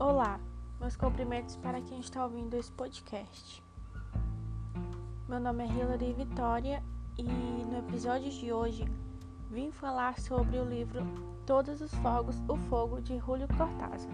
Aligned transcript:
Olá, 0.00 0.40
meus 0.80 0.96
cumprimentos 0.96 1.56
para 1.56 1.78
quem 1.82 2.00
está 2.00 2.24
ouvindo 2.24 2.54
esse 2.54 2.72
podcast. 2.72 3.62
Meu 5.28 5.38
nome 5.38 5.62
é 5.62 5.66
Hilary 5.66 6.14
Vitória 6.14 6.82
e 7.18 7.22
no 7.22 7.80
episódio 7.80 8.30
de 8.30 8.50
hoje 8.50 8.86
vim 9.50 9.70
falar 9.70 10.18
sobre 10.18 10.58
o 10.58 10.64
livro 10.64 11.02
Todos 11.44 11.82
os 11.82 11.92
Fogos, 11.96 12.42
o 12.48 12.56
Fogo 12.56 13.02
de 13.02 13.18
Julio 13.18 13.46
Cortázar, 13.48 14.10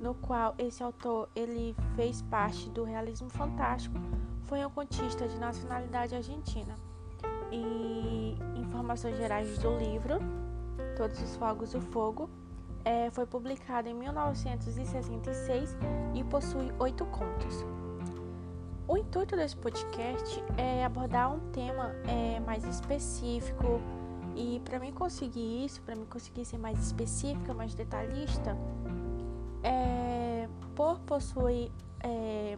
no 0.00 0.14
qual 0.14 0.54
esse 0.56 0.84
autor 0.84 1.28
ele 1.34 1.74
fez 1.96 2.22
parte 2.22 2.70
do 2.70 2.84
realismo 2.84 3.28
fantástico, 3.28 3.98
foi 4.44 4.64
um 4.64 4.70
contista 4.70 5.26
de 5.26 5.36
nacionalidade 5.36 6.14
argentina. 6.14 6.76
E 7.50 8.36
informações 8.54 9.16
gerais 9.16 9.58
do 9.58 9.76
livro 9.78 10.20
Todos 10.96 11.20
os 11.20 11.34
Fogos, 11.34 11.74
o 11.74 11.80
Fogo 11.80 12.30
é, 12.88 13.10
foi 13.10 13.26
publicado 13.26 13.86
em 13.86 13.92
1966 13.92 15.76
e 16.14 16.24
possui 16.24 16.72
oito 16.78 17.04
contos. 17.04 17.66
O 18.86 18.96
intuito 18.96 19.36
desse 19.36 19.54
podcast 19.54 20.42
é 20.56 20.82
abordar 20.82 21.30
um 21.34 21.38
tema 21.50 21.92
é, 22.06 22.40
mais 22.40 22.64
específico 22.64 23.78
e 24.34 24.62
para 24.64 24.78
mim 24.78 24.90
conseguir 24.90 25.66
isso, 25.66 25.82
para 25.82 25.94
mim 25.94 26.06
conseguir 26.06 26.46
ser 26.46 26.56
mais 26.56 26.78
específica, 26.78 27.52
mais 27.52 27.74
detalhista, 27.74 28.56
é, 29.62 30.48
por 30.74 30.98
possuir 31.00 31.70
é, 32.00 32.56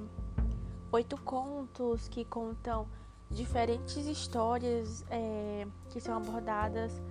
oito 0.93 1.21
contos 1.23 2.07
que 2.07 2.25
contam 2.25 2.87
diferentes 3.29 4.07
histórias 4.07 5.05
é, 5.11 5.67
que 5.89 6.01
são 6.01 6.17
abordadas 6.17 7.03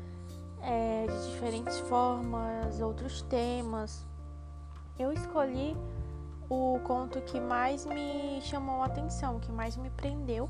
é, 0.61 1.07
de 1.07 1.31
diferentes 1.31 1.79
formas, 1.79 2.79
outros 2.79 3.21
temas. 3.23 4.05
Eu 4.97 5.11
escolhi 5.11 5.75
o 6.49 6.79
conto 6.83 7.21
que 7.21 7.39
mais 7.39 7.85
me 7.85 8.41
chamou 8.41 8.81
a 8.81 8.87
atenção, 8.87 9.39
que 9.39 9.51
mais 9.51 9.77
me 9.77 9.89
prendeu 9.91 10.49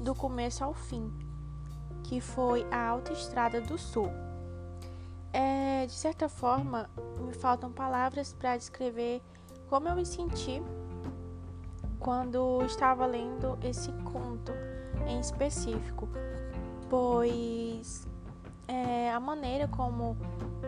do 0.00 0.14
começo 0.14 0.64
ao 0.64 0.74
fim, 0.74 1.12
que 2.02 2.20
foi 2.20 2.66
A 2.70 2.88
Autoestrada 2.88 3.60
do 3.60 3.78
Sul. 3.78 4.10
É, 5.32 5.86
de 5.86 5.92
certa 5.92 6.28
forma, 6.28 6.88
me 7.20 7.32
faltam 7.32 7.70
palavras 7.70 8.32
para 8.32 8.56
descrever 8.56 9.20
como 9.68 9.88
eu 9.88 9.96
me 9.96 10.06
senti 10.06 10.62
quando 11.98 12.62
estava 12.64 13.06
lendo 13.06 13.58
esse 13.62 13.90
conto 14.04 14.52
em 15.06 15.18
específico, 15.20 16.08
pois 16.88 18.06
é, 18.66 19.12
a 19.12 19.20
maneira 19.20 19.68
como 19.68 20.16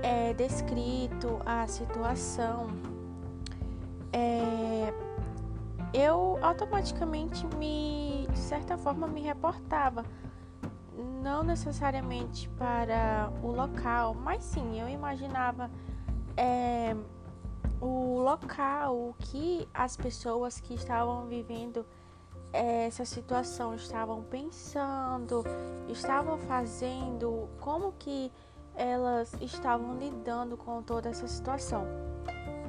é 0.02 0.32
descrito 0.34 1.40
a 1.44 1.66
situação, 1.66 2.68
é, 4.12 4.92
eu 5.92 6.38
automaticamente 6.42 7.46
me, 7.56 8.28
de 8.30 8.38
certa 8.38 8.76
forma, 8.76 9.06
me 9.06 9.22
reportava, 9.22 10.04
não 11.22 11.42
necessariamente 11.42 12.48
para 12.50 13.30
o 13.42 13.50
local, 13.50 14.14
mas 14.14 14.44
sim, 14.44 14.80
eu 14.80 14.88
imaginava 14.88 15.70
é, 16.36 16.94
o 17.80 18.20
local, 18.20 18.94
o 18.94 19.14
que 19.18 19.68
as 19.72 19.96
pessoas 19.96 20.60
que 20.60 20.74
estavam 20.74 21.26
vivendo 21.26 21.84
essa 22.56 23.04
situação 23.04 23.74
estavam 23.74 24.22
pensando, 24.22 25.44
estavam 25.88 26.38
fazendo, 26.38 27.48
como 27.60 27.92
que 27.98 28.32
elas 28.74 29.32
estavam 29.40 29.96
lidando 29.98 30.56
com 30.56 30.82
toda 30.82 31.08
essa 31.08 31.26
situação. 31.26 31.86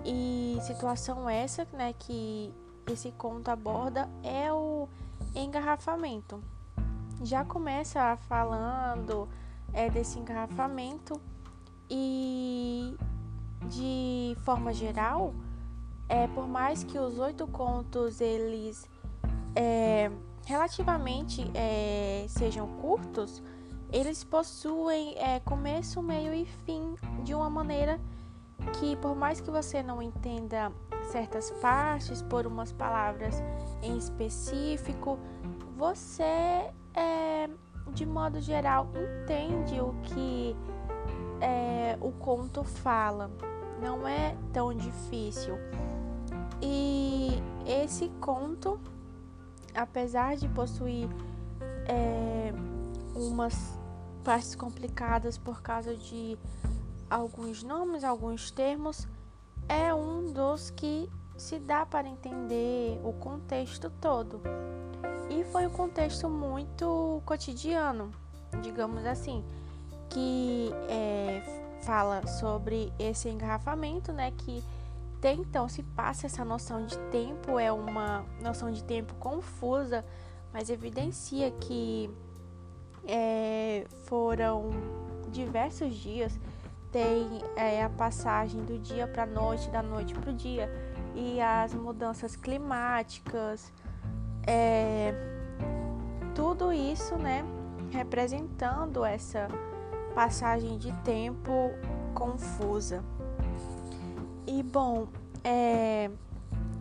E 0.06 0.58
situação 0.62 1.30
essa, 1.30 1.68
né, 1.74 1.94
que 1.98 2.54
esse 2.92 3.12
conto 3.12 3.50
aborda 3.50 4.10
é 4.24 4.52
o 4.52 4.88
engarrafamento. 5.36 6.42
Já 7.24 7.44
começa 7.44 8.18
falando 8.28 9.28
é, 9.74 9.90
desse 9.90 10.20
engarrafamento 10.20 11.20
e 11.90 12.96
de 13.68 14.38
forma 14.44 14.72
geral, 14.72 15.34
é 16.08 16.28
por 16.28 16.48
mais 16.48 16.84
que 16.84 16.98
os 16.98 17.20
oito 17.20 17.48
contos 17.48 18.22
eles 18.22 18.88
é, 19.58 20.12
relativamente 20.46 21.50
é, 21.56 22.26
sejam 22.30 22.68
curtos, 22.80 23.42
eles 23.92 24.24
possuem 24.24 25.16
é, 25.18 25.40
começo, 25.40 26.02
meio 26.04 26.32
e 26.32 26.46
fim 26.46 26.96
de 27.24 27.34
uma 27.34 27.50
maneira 27.50 28.00
que, 28.74 28.96
por 28.98 29.16
mais 29.16 29.42
que 29.42 29.50
você 29.50 29.82
não 29.82 30.00
entenda 30.00 30.72
certas 31.12 31.50
partes 31.60 32.22
por 32.22 32.46
umas 32.46 32.72
palavras 32.72 33.42
em 33.82 33.98
específico, 33.98 35.18
você, 35.76 36.72
é, 36.94 37.50
de 37.94 38.06
modo 38.06 38.40
geral, 38.40 38.90
entende 39.24 39.80
o 39.82 39.94
que 40.04 40.56
é, 41.42 41.98
o 42.00 42.12
conto 42.12 42.64
fala. 42.64 43.32
Não 43.82 44.08
é 44.08 44.36
tão 44.54 44.74
difícil. 44.74 45.56
E 46.62 47.42
esse 47.66 48.10
conto 48.20 48.80
apesar 49.78 50.36
de 50.36 50.50
possuir 50.50 51.08
é, 51.88 52.52
umas 53.16 53.80
partes 54.24 54.56
complicadas 54.56 55.38
por 55.38 55.62
causa 55.62 55.96
de 55.96 56.38
alguns 57.10 57.64
nomes, 57.64 58.04
alguns 58.04 58.52
termos, 58.52 59.08
é 59.70 59.94
um 59.94 60.34
dos 60.34 60.72
que 60.72 61.10
se 61.38 61.60
dá 61.60 61.86
para 61.86 62.08
entender 62.08 63.00
o 63.04 63.14
contexto 63.14 63.90
todo. 64.02 64.42
E 65.30 65.44
foi 65.46 65.68
um 65.68 65.70
contexto 65.70 66.28
muito 66.28 67.22
cotidiano, 67.26 68.12
digamos 68.62 69.06
assim, 69.06 69.44
que 70.10 70.72
é, 70.90 71.42
fala 71.84 72.26
sobre 72.26 72.92
esse 72.98 73.30
engarrafamento, 73.30 74.12
né? 74.12 74.32
Que 74.32 74.64
então 75.24 75.68
se 75.68 75.82
passa 75.82 76.28
essa 76.28 76.46
noção 76.46 76.86
de 76.86 76.98
tempo, 77.10 77.60
é 77.60 77.72
uma 77.72 78.24
noção 78.42 78.72
de 78.72 78.84
tempo 78.84 79.16
confusa, 79.16 80.06
mas 80.54 80.70
evidencia 80.70 81.50
que 81.52 82.10
é, 83.06 83.86
foram 84.06 84.70
diversos 85.30 85.96
dias, 85.96 86.40
tem 86.92 87.42
é, 87.56 87.84
a 87.84 87.90
passagem 87.90 88.64
do 88.64 88.78
dia 88.78 89.08
para 89.08 89.24
a 89.24 89.26
noite, 89.26 89.70
da 89.70 89.82
noite 89.82 90.14
para 90.14 90.30
o 90.30 90.34
dia, 90.34 90.70
e 91.16 91.42
as 91.42 91.74
mudanças 91.74 92.36
climáticas, 92.36 93.74
é, 94.46 95.14
tudo 96.36 96.72
isso, 96.72 97.16
né, 97.16 97.44
representando 97.92 99.04
essa 99.04 99.48
passagem 100.14 100.78
de 100.78 100.92
tempo 101.04 101.72
confusa. 102.14 103.04
E 104.48 104.64
bom, 104.64 105.10
é, 105.44 106.10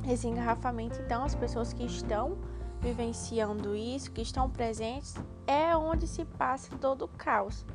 esse 0.09 0.29
engarrafamento, 0.29 1.01
então, 1.01 1.25
as 1.25 1.35
pessoas 1.35 1.73
que 1.73 1.85
estão 1.85 2.39
vivenciando 2.81 3.75
isso, 3.75 4.13
que 4.13 4.23
estão 4.23 4.49
presentes, 4.49 5.15
é 5.49 5.77
onde 5.77 6.07
se 6.07 6.25
passa 6.25 6.77
todo 6.79 7.07
o 7.07 7.09
caos. 7.09 7.67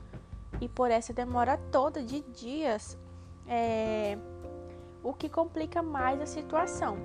E 0.61 0.69
por 0.69 0.89
essa 0.89 1.11
demora 1.11 1.57
toda 1.71 2.01
de 2.01 2.21
dias, 2.21 2.97
é, 3.45 4.17
o 5.03 5.13
que 5.13 5.27
complica 5.27 5.81
mais 5.81 6.21
a 6.21 6.25
situação. 6.25 6.97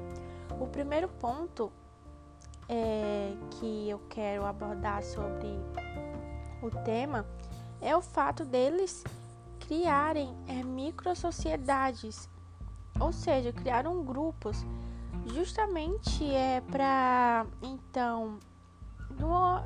O 0.60 0.68
primeiro 0.68 1.08
ponto 1.08 1.72
é, 2.68 3.32
que 3.52 3.90
eu 3.90 3.98
quero 4.08 4.46
abordar 4.46 5.02
sobre 5.02 5.58
o 6.62 6.70
tema 6.84 7.26
é 7.80 7.96
o 7.96 8.00
fato 8.00 8.44
deles 8.44 9.02
criarem 9.58 10.36
é, 10.46 10.62
micro 10.62 11.14
sociedades 11.16 12.28
ou 13.00 13.12
seja, 13.12 13.52
criaram 13.52 14.04
grupos 14.04 14.64
justamente 15.26 16.24
é 16.32 16.60
para 16.60 17.46
então 17.62 18.38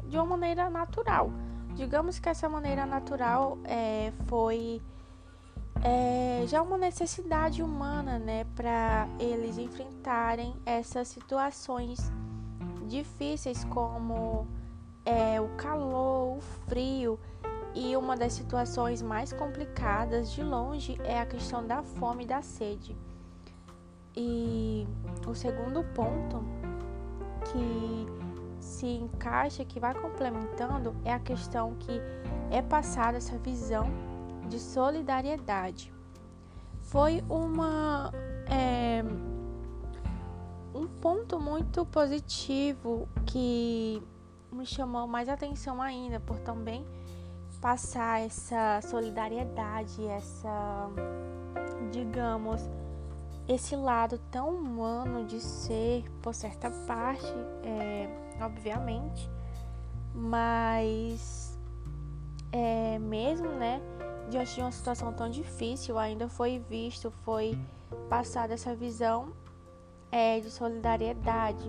de 0.06 0.16
uma 0.16 0.26
maneira 0.26 0.70
natural. 0.70 1.30
Digamos 1.74 2.18
que 2.18 2.28
essa 2.28 2.48
maneira 2.48 2.86
natural 2.86 3.58
é, 3.64 4.12
foi 4.26 4.82
é, 5.82 6.44
já 6.46 6.60
uma 6.62 6.76
necessidade 6.76 7.62
humana, 7.62 8.18
né, 8.18 8.44
para 8.54 9.08
eles 9.18 9.56
enfrentarem 9.56 10.54
essas 10.66 11.08
situações 11.08 12.12
difíceis 12.86 13.64
como 13.64 14.46
é, 15.04 15.40
o 15.40 15.48
calor, 15.56 16.38
o 16.38 16.40
frio 16.68 17.18
e 17.74 17.96
uma 17.96 18.16
das 18.16 18.32
situações 18.32 19.00
mais 19.00 19.32
complicadas 19.32 20.32
de 20.32 20.42
longe 20.42 21.00
é 21.04 21.20
a 21.20 21.26
questão 21.26 21.64
da 21.66 21.82
fome 21.82 22.24
e 22.24 22.26
da 22.26 22.42
sede. 22.42 22.96
E 24.16 24.86
o 25.26 25.34
segundo 25.34 25.84
ponto 25.94 26.44
que 27.44 28.06
se 28.60 28.86
encaixa, 28.86 29.64
que 29.64 29.80
vai 29.80 29.94
complementando, 29.94 30.94
é 31.04 31.12
a 31.12 31.18
questão 31.18 31.74
que 31.76 32.00
é 32.50 32.60
passada 32.60 33.18
essa 33.18 33.38
visão 33.38 33.86
de 34.48 34.58
solidariedade. 34.58 35.92
Foi 36.80 37.22
uma 37.28 38.12
é, 38.46 39.04
um 40.74 40.86
ponto 40.86 41.38
muito 41.38 41.86
positivo 41.86 43.08
que 43.24 44.02
me 44.52 44.66
chamou 44.66 45.06
mais 45.06 45.28
atenção 45.28 45.80
ainda 45.80 46.18
por 46.18 46.38
também 46.40 46.84
passar 47.60 48.20
essa 48.20 48.80
solidariedade, 48.82 50.04
essa, 50.06 50.88
digamos, 51.92 52.68
esse 53.50 53.74
lado 53.74 54.16
tão 54.30 54.50
humano 54.50 55.24
de 55.24 55.40
ser, 55.40 56.08
por 56.22 56.32
certa 56.32 56.70
parte, 56.86 57.26
é, 57.64 58.08
obviamente, 58.40 59.28
mas 60.14 61.58
é, 62.52 62.96
mesmo, 63.00 63.48
né, 63.48 63.82
diante 64.30 64.54
de 64.54 64.60
uma 64.60 64.70
situação 64.70 65.12
tão 65.12 65.28
difícil, 65.28 65.98
ainda 65.98 66.28
foi 66.28 66.60
visto, 66.60 67.10
foi 67.24 67.58
passada 68.08 68.54
essa 68.54 68.72
visão 68.72 69.32
é, 70.12 70.38
de 70.38 70.48
solidariedade, 70.48 71.68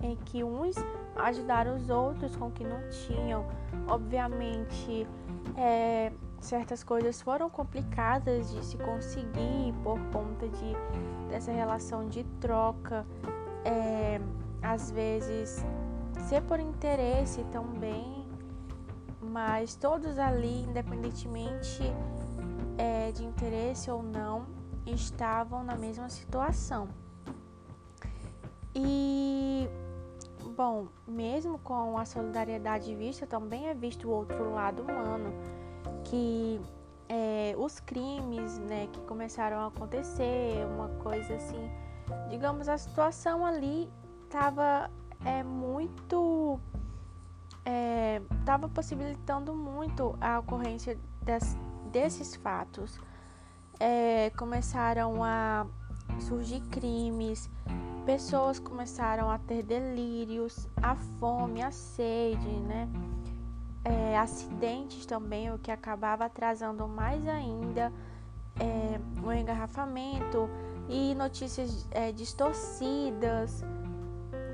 em 0.00 0.16
que 0.16 0.42
uns 0.42 0.76
ajudaram 1.16 1.76
os 1.76 1.90
outros 1.90 2.34
com 2.34 2.46
o 2.46 2.50
que 2.50 2.64
não 2.64 2.80
tinham. 2.88 3.46
Obviamente, 3.86 5.06
é, 5.54 6.10
certas 6.42 6.82
coisas 6.82 7.22
foram 7.22 7.48
complicadas 7.48 8.50
de 8.50 8.64
se 8.64 8.76
conseguir 8.76 9.72
por 9.82 9.98
conta 10.12 10.48
de 10.48 10.74
dessa 11.28 11.52
relação 11.52 12.08
de 12.08 12.24
troca, 12.40 13.06
é, 13.64 14.20
às 14.60 14.90
vezes 14.90 15.64
ser 16.28 16.42
por 16.42 16.60
interesse 16.60 17.42
também, 17.44 18.26
mas 19.20 19.74
todos 19.74 20.18
ali, 20.18 20.62
independentemente 20.62 21.82
é, 22.76 23.10
de 23.12 23.24
interesse 23.24 23.90
ou 23.90 24.02
não, 24.02 24.46
estavam 24.84 25.64
na 25.64 25.76
mesma 25.76 26.08
situação. 26.10 26.88
E 28.74 29.68
bom, 30.56 30.88
mesmo 31.06 31.58
com 31.58 31.96
a 31.96 32.04
solidariedade 32.04 32.94
vista, 32.94 33.26
também 33.26 33.68
é 33.68 33.74
visto 33.74 34.08
o 34.08 34.10
outro 34.10 34.52
lado 34.52 34.82
humano 34.82 35.32
que 36.04 36.60
é, 37.08 37.54
os 37.58 37.80
crimes 37.80 38.58
né, 38.58 38.88
que 38.92 39.00
começaram 39.02 39.58
a 39.58 39.66
acontecer, 39.66 40.66
uma 40.66 40.88
coisa 41.02 41.34
assim, 41.34 41.70
digamos, 42.30 42.68
a 42.68 42.78
situação 42.78 43.44
ali 43.44 43.90
estava 44.24 44.90
é, 45.24 45.42
muito. 45.42 46.58
estava 48.40 48.66
é, 48.66 48.70
possibilitando 48.70 49.54
muito 49.54 50.16
a 50.20 50.38
ocorrência 50.38 50.98
des, 51.22 51.56
desses 51.90 52.34
fatos. 52.36 52.98
É, 53.78 54.30
começaram 54.30 55.22
a 55.22 55.66
surgir 56.20 56.60
crimes, 56.70 57.50
pessoas 58.06 58.58
começaram 58.58 59.30
a 59.30 59.38
ter 59.38 59.62
delírios, 59.62 60.68
a 60.80 60.94
fome, 60.94 61.62
a 61.62 61.70
sede, 61.70 62.48
né? 62.60 62.88
É, 63.84 64.18
acidentes 64.18 65.06
também, 65.06 65.52
o 65.52 65.58
que 65.58 65.70
acabava 65.70 66.24
atrasando 66.24 66.86
mais 66.86 67.26
ainda 67.26 67.92
é, 68.58 69.00
o 69.24 69.32
engarrafamento 69.32 70.48
e 70.88 71.14
notícias 71.14 71.86
é, 71.90 72.12
distorcidas, 72.12 73.64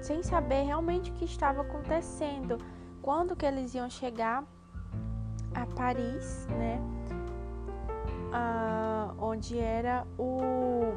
sem 0.01 0.23
saber 0.23 0.63
realmente 0.63 1.11
o 1.11 1.15
que 1.15 1.25
estava 1.25 1.63
acontecendo, 1.63 2.59
quando 3.03 3.35
que 3.35 3.45
eles 3.45 3.75
iam 3.75 3.91
chegar 3.91 4.45
a 5.55 5.67
Paris, 5.67 6.47
né? 6.59 6.81
Ah, 8.33 9.15
onde 9.19 9.59
era 9.59 10.07
o, 10.19 10.93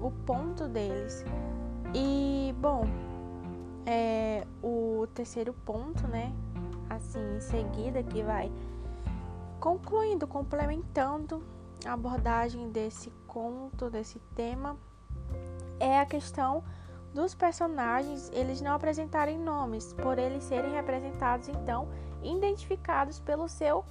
o 0.00 0.10
ponto 0.26 0.66
deles. 0.68 1.24
E 1.94 2.54
bom, 2.58 2.84
é, 3.86 4.46
o 4.62 5.06
terceiro 5.14 5.52
ponto, 5.52 6.06
né? 6.08 6.32
Assim 6.92 7.36
em 7.36 7.40
seguida 7.40 8.02
que 8.02 8.22
vai 8.22 8.50
concluindo, 9.60 10.26
complementando 10.26 11.42
a 11.86 11.92
abordagem 11.92 12.70
desse 12.70 13.10
conto, 13.26 13.88
desse 13.88 14.18
tema, 14.34 14.76
é 15.78 16.00
a 16.00 16.06
questão 16.06 16.64
dos 17.14 17.34
personagens 17.34 18.30
eles 18.32 18.60
não 18.60 18.74
apresentarem 18.74 19.38
nomes, 19.38 19.92
por 19.92 20.18
eles 20.18 20.44
serem 20.44 20.72
representados 20.72 21.48
então 21.48 21.88
identificados 22.22 23.20
pelo 23.20 23.48
seu 23.48 23.84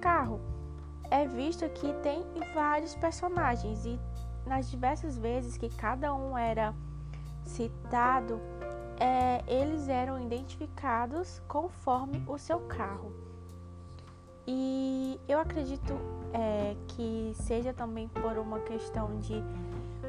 carro. 0.00 0.40
É 1.10 1.26
visto 1.26 1.68
que 1.68 1.92
tem 2.02 2.24
vários 2.54 2.94
personagens 2.94 3.84
e 3.84 4.00
nas 4.46 4.70
diversas 4.70 5.16
vezes 5.16 5.56
que 5.56 5.68
cada 5.68 6.14
um 6.14 6.36
era 6.36 6.74
citado, 7.44 8.40
é, 9.02 9.42
eles 9.48 9.88
eram 9.88 10.22
identificados 10.22 11.42
conforme 11.48 12.22
o 12.24 12.38
seu 12.38 12.60
carro. 12.60 13.12
E 14.46 15.20
eu 15.28 15.40
acredito 15.40 15.92
é, 16.32 16.76
que 16.86 17.32
seja 17.34 17.72
também 17.72 18.06
por 18.06 18.38
uma 18.38 18.60
questão 18.60 19.18
de, 19.18 19.42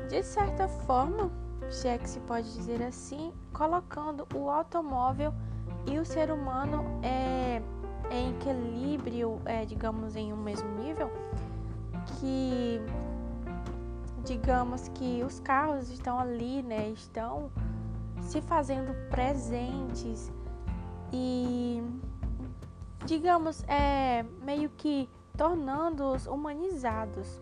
de 0.07 0.21
certa 0.21 0.67
forma, 0.67 1.31
se 1.71 1.87
é 1.87 1.97
que 1.97 2.07
se 2.07 2.19
pode 2.19 2.53
dizer 2.53 2.83
assim, 2.83 3.33
colocando 3.51 4.27
o 4.35 4.47
automóvel 4.47 5.33
e 5.87 5.97
o 5.97 6.05
ser 6.05 6.31
humano 6.31 6.85
é, 7.01 7.63
em 8.11 8.29
equilíbrio, 8.35 9.41
é, 9.45 9.65
digamos, 9.65 10.15
em 10.15 10.31
um 10.31 10.37
mesmo 10.37 10.69
nível, 10.77 11.11
que 12.19 12.79
digamos 14.23 14.87
que 14.89 15.23
os 15.23 15.39
carros 15.39 15.89
estão 15.89 16.19
ali, 16.19 16.61
né, 16.61 16.89
estão 16.89 17.49
se 18.23 18.41
fazendo 18.41 18.93
presentes 19.09 20.31
e, 21.11 21.83
digamos, 23.05 23.63
é 23.67 24.23
meio 24.41 24.69
que 24.69 25.09
tornando-os 25.37 26.25
humanizados 26.25 27.39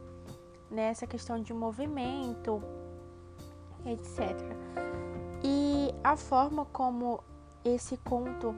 nessa 0.69 1.05
questão 1.05 1.39
de 1.39 1.53
movimento, 1.53 2.61
etc. 3.85 4.35
E 5.43 5.93
a 6.03 6.15
forma 6.15 6.65
como 6.65 7.23
esse 7.63 7.97
conto 7.97 8.55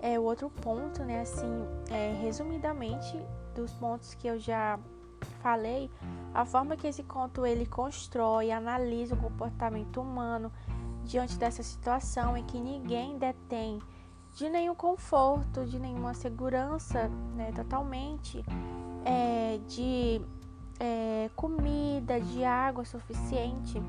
é 0.00 0.18
o 0.18 0.22
outro 0.22 0.50
ponto, 0.50 1.02
né? 1.02 1.20
Assim, 1.20 1.66
é, 1.90 2.12
resumidamente 2.20 3.18
dos 3.54 3.72
pontos 3.72 4.14
que 4.14 4.26
eu 4.26 4.38
já 4.38 4.78
falei, 5.40 5.90
a 6.34 6.44
forma 6.44 6.76
que 6.76 6.86
esse 6.86 7.02
conto 7.02 7.46
ele 7.46 7.64
constrói, 7.64 8.50
analisa 8.50 9.14
o 9.14 9.18
comportamento 9.18 10.00
humano 10.00 10.52
diante 11.04 11.38
dessa 11.38 11.62
situação 11.62 12.36
em 12.36 12.44
que 12.44 12.58
ninguém 12.58 13.18
detém 13.18 13.80
de 14.34 14.48
nenhum 14.48 14.74
conforto, 14.74 15.64
de 15.64 15.78
nenhuma 15.78 16.12
segurança, 16.12 17.08
né, 17.36 17.52
totalmente, 17.52 18.44
é, 19.04 19.58
de 19.68 20.20
é, 20.80 21.30
comida, 21.36 22.20
de 22.20 22.44
água 22.44 22.84
suficiente, 22.84 23.80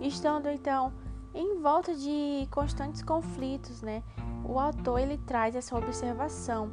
estando 0.00 0.48
então 0.48 0.92
em 1.32 1.60
volta 1.60 1.94
de 1.94 2.46
constantes 2.50 3.02
conflitos, 3.02 3.82
né? 3.82 4.02
O 4.44 4.58
autor 4.58 5.00
ele 5.00 5.18
traz 5.18 5.56
essa 5.56 5.76
observação. 5.76 6.70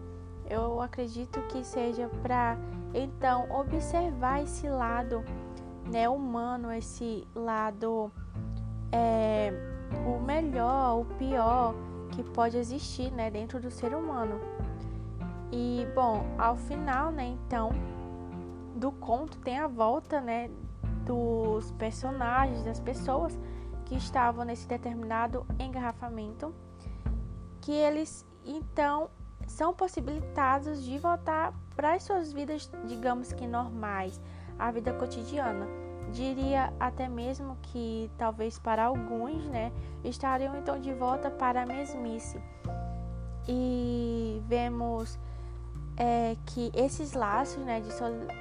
Eu 0.49 0.81
acredito 0.81 1.41
que 1.47 1.63
seja 1.63 2.09
para 2.21 2.57
então 2.93 3.49
observar 3.51 4.43
esse 4.43 4.67
lado, 4.67 5.23
né, 5.89 6.09
humano, 6.09 6.71
esse 6.71 7.25
lado 7.33 8.11
é, 8.91 9.53
o 10.05 10.19
melhor, 10.19 11.01
o 11.01 11.05
pior 11.17 11.73
que 12.11 12.23
pode 12.23 12.57
existir, 12.57 13.11
né, 13.11 13.31
dentro 13.31 13.59
do 13.59 13.71
ser 13.71 13.95
humano. 13.95 14.39
E 15.51 15.87
bom, 15.95 16.25
ao 16.37 16.55
final, 16.55 17.11
né, 17.11 17.25
então, 17.25 17.71
do 18.75 18.91
conto 18.91 19.37
tem 19.39 19.59
a 19.59 19.67
volta, 19.67 20.19
né, 20.19 20.49
dos 21.05 21.71
personagens, 21.73 22.63
das 22.63 22.79
pessoas 22.79 23.37
que 23.85 23.95
estavam 23.95 24.45
nesse 24.45 24.67
determinado 24.67 25.45
engarrafamento, 25.59 26.53
que 27.61 27.71
eles 27.71 28.25
então 28.45 29.09
são 29.47 29.73
possibilitados 29.73 30.83
de 30.83 30.97
voltar 30.97 31.53
para 31.75 31.93
as 31.93 32.03
suas 32.03 32.31
vidas, 32.31 32.71
digamos 32.85 33.33
que 33.33 33.45
normais, 33.45 34.21
a 34.57 34.71
vida 34.71 34.93
cotidiana 34.93 35.90
diria 36.11 36.73
até 36.79 37.07
mesmo 37.07 37.57
que 37.61 38.09
talvez 38.17 38.59
para 38.59 38.85
alguns, 38.85 39.45
né, 39.45 39.71
estariam 40.03 40.55
então 40.57 40.79
de 40.79 40.93
volta 40.93 41.29
para 41.29 41.63
a 41.63 41.65
mesmice. 41.65 42.39
E 43.47 44.41
vemos 44.47 45.17
é, 45.97 46.35
que 46.45 46.71
esses 46.73 47.13
laços 47.13 47.63
né, 47.63 47.81
de 47.81 47.91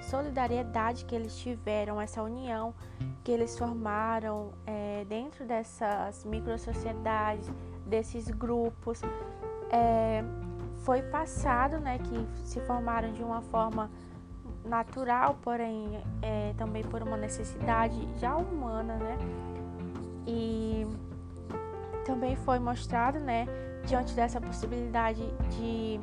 solidariedade 0.05 1.05
que 1.05 1.15
eles 1.15 1.37
tiveram, 1.37 2.00
essa 2.00 2.23
união 2.23 2.75
que 3.25 3.31
eles 3.31 3.59
formaram 3.59 4.53
é, 4.67 5.05
dentro 5.09 5.45
dessas 5.45 6.25
micro-sociedades, 6.25 7.50
desses 7.87 8.29
grupos, 8.29 9.03
é, 9.71 10.23
foi 10.85 11.03
passado, 11.03 11.79
né, 11.79 11.99
que 11.99 12.47
se 12.47 12.61
formaram 12.61 13.12
de 13.12 13.23
uma 13.23 13.43
forma 13.43 13.91
natural, 14.64 15.38
porém 15.43 16.02
é, 16.23 16.55
também 16.57 16.83
por 16.83 17.02
uma 17.02 17.17
necessidade 17.17 17.97
já 18.19 18.37
humana, 18.37 18.97
né? 18.97 19.19
E 20.26 20.87
também 22.05 22.37
foi 22.37 22.59
mostrado, 22.59 23.19
né, 23.19 23.47
diante 23.87 24.14
dessa 24.14 24.40
possibilidade 24.40 25.23
de 25.50 26.00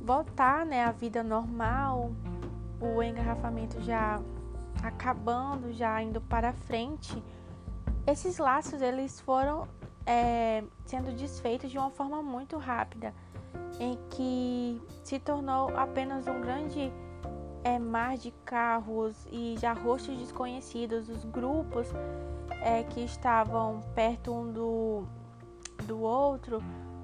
voltar, 0.00 0.66
né, 0.66 0.84
à 0.84 0.92
vida 0.92 1.22
normal, 1.22 2.10
o 2.80 3.02
engarrafamento 3.02 3.80
já 3.80 4.20
acabando, 4.82 5.72
já 5.72 6.02
indo 6.02 6.20
para 6.20 6.52
frente, 6.52 7.22
esses 8.06 8.38
laços 8.38 8.82
eles 8.82 9.20
foram 9.20 9.68
é, 10.04 10.64
sendo 10.84 11.12
desfeitos 11.12 11.70
de 11.70 11.78
uma 11.78 11.90
forma 11.90 12.20
muito 12.22 12.58
rápida, 12.58 13.14
em 13.78 13.96
que 14.10 14.82
se 15.04 15.18
tornou 15.18 15.76
apenas 15.76 16.26
um 16.26 16.40
grande 16.40 16.92
é, 17.64 17.78
mar 17.78 18.16
de 18.16 18.30
carros 18.44 19.26
e 19.30 19.56
já 19.58 19.72
rostos 19.72 20.16
desconhecidos, 20.18 21.08
os 21.08 21.24
grupos 21.24 21.88
é, 22.62 22.82
que 22.82 23.00
estavam 23.00 23.80
perto 23.94 24.32
um 24.32 24.52
do, 24.52 25.04
do 25.84 26.00
outro, 26.00 26.62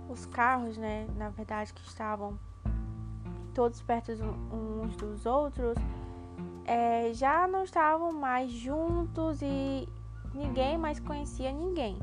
os 0.08 0.26
carros, 0.26 0.76
né, 0.76 1.06
na 1.16 1.28
verdade, 1.28 1.72
que 1.72 1.82
estavam 1.82 2.38
todos 3.54 3.80
perto 3.82 4.12
uns 4.52 4.96
dos 4.96 5.26
outros, 5.26 5.76
é, 6.64 7.12
já 7.12 7.46
não 7.46 7.64
estavam 7.64 8.12
mais 8.12 8.50
juntos 8.50 9.40
e 9.42 9.88
ninguém 10.34 10.76
mais 10.76 11.00
conhecia 11.00 11.52
ninguém. 11.52 11.98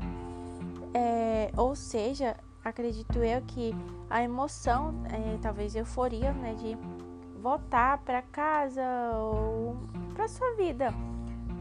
É, 0.92 1.50
ou 1.56 1.76
seja, 1.76 2.36
acredito 2.64 3.18
eu 3.18 3.42
que 3.42 3.74
a 4.08 4.22
emoção, 4.22 4.94
é, 5.06 5.38
talvez 5.40 5.74
euforia, 5.74 6.32
né, 6.32 6.54
de 6.54 6.76
voltar 7.46 7.98
para 7.98 8.22
casa 8.22 8.82
ou 9.14 9.76
para 10.14 10.26
sua 10.26 10.56
vida 10.56 10.92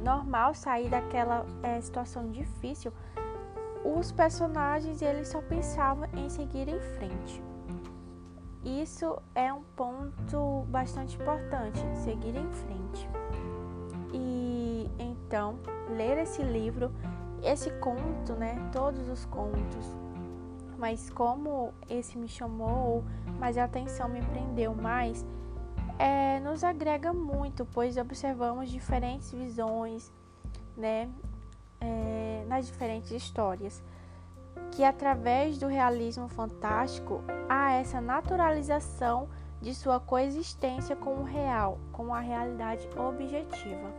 normal, 0.04 0.56
sair 0.56 0.90
daquela 0.90 1.46
é, 1.62 1.80
situação 1.80 2.32
difícil, 2.32 2.92
os 3.84 4.12
personagens 4.12 5.04
eles 5.04 5.28
só 5.28 5.44
pensavam 5.44 6.10
em 6.16 6.28
seguir 6.28 6.68
em 6.68 6.80
frente. 6.80 7.40
Isso 8.64 9.16
é 9.36 9.54
um 9.54 9.62
ponto 9.76 10.66
bastante 10.70 11.22
importante, 11.22 11.80
seguir 12.04 12.36
em 12.36 12.52
frente. 12.52 13.08
E 14.12 14.90
então, 14.98 15.60
ler 15.88 16.18
esse 16.18 16.42
livro, 16.42 16.92
esse 17.44 17.70
conto, 17.80 18.34
né, 18.34 18.56
todos 18.72 19.08
os 19.08 19.24
contos, 19.26 19.96
mas 20.80 21.12
como 21.12 21.76
esse 21.88 22.18
me 22.18 22.28
chamou, 22.28 23.04
mas 23.40 23.56
a 23.56 23.66
atenção 23.66 24.10
me 24.10 24.24
prendeu 24.24 24.74
mais, 24.74 25.24
é, 25.98 26.40
nos 26.40 26.64
agrega 26.64 27.14
muito, 27.14 27.66
pois 27.66 27.98
observamos 27.98 28.70
diferentes 28.70 29.32
visões, 29.32 30.12
né, 30.76 31.10
é, 31.80 32.44
nas 32.48 32.68
diferentes 32.68 33.12
histórias 33.12 33.82
que 34.72 34.84
através 34.84 35.58
do 35.58 35.68
realismo 35.68 36.28
fantástico 36.28 37.24
há 37.48 37.74
essa 37.74 38.02
naturalização 38.02 39.30
de 39.62 39.74
sua 39.74 40.00
coexistência 40.00 40.96
com 40.96 41.16
o 41.16 41.24
real, 41.24 41.80
com 41.92 42.14
a 42.14 42.20
realidade 42.20 42.88
objetiva. 42.98 43.94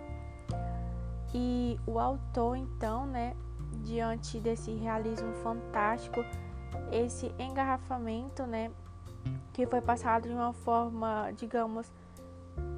E 1.34 1.78
o 1.86 1.98
autor, 1.98 2.56
então, 2.56 3.06
né, 3.06 3.34
diante 3.82 4.38
desse 4.38 4.72
realismo 4.74 5.32
fantástico, 5.42 6.24
esse 6.92 7.34
engarrafamento, 7.38 8.44
né, 8.44 8.70
que 9.52 9.66
foi 9.66 9.80
passado 9.80 10.28
de 10.28 10.34
uma 10.34 10.52
forma, 10.52 11.32
digamos, 11.36 11.90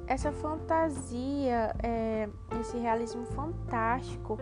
essa 0.07 0.31
fantasia, 0.31 1.75
é, 1.83 2.27
esse 2.59 2.77
realismo 2.77 3.25
fantástico, 3.27 4.37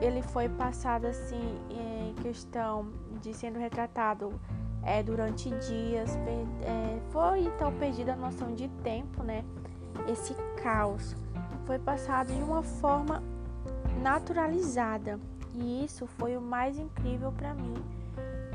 ele 0.00 0.20
foi 0.20 0.48
passado 0.48 1.06
assim 1.06 1.60
em 1.70 2.14
questão 2.22 2.90
de 3.20 3.32
sendo 3.32 3.58
retratado 3.58 4.32
é, 4.82 5.02
durante 5.02 5.50
dias, 5.50 6.16
é, 6.62 7.00
foi 7.10 7.44
então 7.44 7.72
perdida 7.72 8.12
a 8.12 8.16
noção 8.16 8.54
de 8.54 8.68
tempo, 8.82 9.22
né? 9.22 9.44
Esse 10.08 10.34
caos 10.62 11.16
foi 11.64 11.78
passado 11.78 12.32
de 12.32 12.42
uma 12.42 12.62
forma 12.62 13.22
naturalizada 14.00 15.18
e 15.54 15.84
isso 15.84 16.06
foi 16.06 16.36
o 16.36 16.40
mais 16.40 16.78
incrível 16.78 17.32
para 17.32 17.54
mim, 17.54 17.74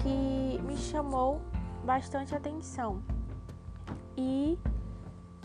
que 0.01 0.61
me 0.63 0.77
chamou 0.77 1.41
bastante 1.83 2.35
atenção. 2.35 3.01
E 4.17 4.57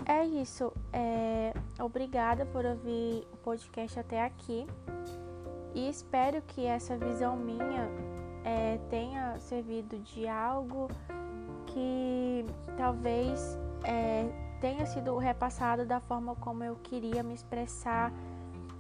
é 0.05 0.25
isso. 0.25 0.73
É, 0.93 1.53
obrigada 1.81 2.47
por 2.47 2.65
ouvir 2.65 3.27
o 3.33 3.37
podcast 3.39 3.99
até 3.99 4.23
aqui. 4.23 4.67
E 5.75 5.89
espero 5.89 6.41
que 6.43 6.65
essa 6.65 6.97
visão 6.97 7.37
minha 7.37 7.89
é, 8.45 8.79
tenha 8.89 9.39
servido 9.41 9.99
de 9.99 10.27
algo 10.27 10.89
que 11.67 12.47
talvez 12.77 13.59
é, 13.85 14.27
tenha 14.61 14.87
sido 14.87 15.17
repassado 15.19 15.85
da 15.85 16.01
forma 16.01 16.35
como 16.37 16.65
eu 16.65 16.77
queria 16.77 17.23
me 17.23 17.35
expressar, 17.35 18.13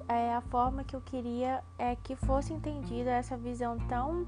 é, 0.09 0.35
a 0.35 0.41
forma 0.41 0.85
que 0.85 0.95
eu 0.95 1.01
queria 1.01 1.63
é 1.79 1.97
que 1.97 2.15
fosse 2.15 2.53
entendida 2.53 3.11
essa 3.11 3.37
visão 3.37 3.77
tão 3.89 4.27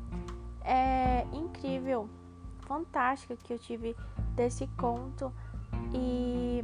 é, 0.63 1.25
incrível, 1.33 2.09
fantástica 2.69 3.35
que 3.37 3.53
eu 3.53 3.59
tive 3.59 3.97
desse 4.37 4.69
conto 4.77 5.33
e 5.93 6.63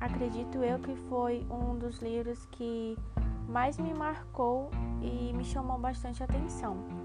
acredito 0.00 0.58
eu 0.64 0.78
que 0.78 0.96
foi 1.08 1.46
um 1.50 1.78
dos 1.78 1.98
livros 1.98 2.46
que 2.46 2.98
mais 3.46 3.78
me 3.78 3.92
marcou 3.92 4.70
e 5.02 5.32
me 5.34 5.44
chamou 5.44 5.78
bastante 5.78 6.22
atenção. 6.22 7.03